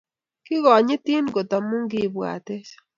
[0.45, 2.69] Kigonyitin kot amu Ki-ibwatech-